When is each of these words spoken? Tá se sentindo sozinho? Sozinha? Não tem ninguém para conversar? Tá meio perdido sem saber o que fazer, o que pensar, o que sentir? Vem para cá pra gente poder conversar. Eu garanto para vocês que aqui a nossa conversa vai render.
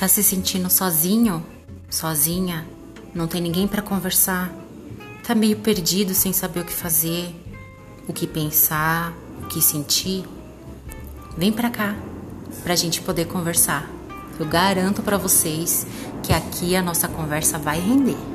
Tá 0.00 0.08
se 0.08 0.22
sentindo 0.22 0.70
sozinho? 0.70 1.44
Sozinha? 1.90 2.66
Não 3.14 3.26
tem 3.26 3.38
ninguém 3.38 3.68
para 3.68 3.82
conversar? 3.82 4.50
Tá 5.22 5.34
meio 5.34 5.58
perdido 5.58 6.14
sem 6.14 6.32
saber 6.32 6.60
o 6.60 6.64
que 6.64 6.72
fazer, 6.72 7.34
o 8.08 8.12
que 8.14 8.26
pensar, 8.26 9.12
o 9.42 9.46
que 9.48 9.60
sentir? 9.60 10.24
Vem 11.36 11.52
para 11.52 11.68
cá 11.68 11.94
pra 12.62 12.74
gente 12.74 13.02
poder 13.02 13.26
conversar. 13.26 13.90
Eu 14.38 14.46
garanto 14.46 15.02
para 15.02 15.18
vocês 15.18 15.86
que 16.22 16.32
aqui 16.32 16.74
a 16.74 16.80
nossa 16.80 17.06
conversa 17.06 17.58
vai 17.58 17.78
render. 17.78 18.29